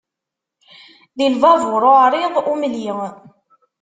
Di 1.17 1.25
lbabur 1.33 1.83
uɛriḍ 1.93 2.35
umli. 2.53 2.89